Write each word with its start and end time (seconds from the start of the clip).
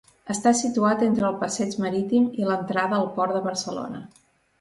Està 0.33 0.51
situat 0.59 1.03
entre 1.07 1.27
el 1.27 1.35
Passeig 1.43 1.75
Marítim 1.83 2.25
i 2.39 2.47
l'entrada 2.47 2.99
al 3.01 3.07
Port 3.19 3.37
de 3.39 3.43
Barcelona. 3.49 4.03